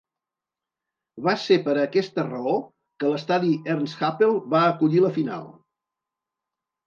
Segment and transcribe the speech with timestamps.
[1.27, 2.55] Va ser per aquesta raó
[3.03, 5.45] que l'estadi Ernst-Happel va acollir la final.